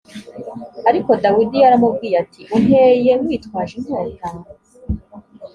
[0.89, 4.27] ariko dawidi yaramubwiye ati unteye witwaje inkota